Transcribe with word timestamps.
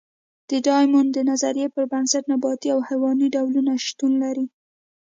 د 0.49 0.51
ډایمونډ 0.67 1.09
د 1.13 1.19
نظریې 1.29 1.67
پر 1.75 1.83
بنسټ 1.91 2.23
نباتي 2.31 2.69
او 2.75 2.79
حیواني 2.89 3.27
ډولونه 3.35 3.71
شتون 3.87 4.11
لري. 4.23 4.45